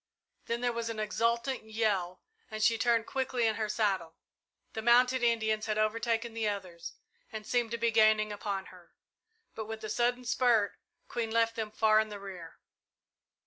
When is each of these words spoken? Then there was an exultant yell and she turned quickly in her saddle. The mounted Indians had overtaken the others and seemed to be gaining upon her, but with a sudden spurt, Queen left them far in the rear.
Then 0.47 0.61
there 0.61 0.73
was 0.73 0.89
an 0.89 0.99
exultant 0.99 1.63
yell 1.65 2.23
and 2.49 2.63
she 2.63 2.75
turned 2.75 3.05
quickly 3.05 3.45
in 3.45 3.53
her 3.57 3.69
saddle. 3.69 4.15
The 4.73 4.81
mounted 4.81 5.21
Indians 5.21 5.67
had 5.67 5.77
overtaken 5.77 6.33
the 6.33 6.49
others 6.49 6.93
and 7.31 7.45
seemed 7.45 7.69
to 7.69 7.77
be 7.77 7.91
gaining 7.91 8.31
upon 8.31 8.65
her, 8.73 8.95
but 9.53 9.65
with 9.65 9.83
a 9.83 9.89
sudden 9.91 10.25
spurt, 10.25 10.71
Queen 11.07 11.29
left 11.29 11.55
them 11.55 11.69
far 11.69 11.99
in 11.99 12.09
the 12.09 12.19
rear. 12.19 12.57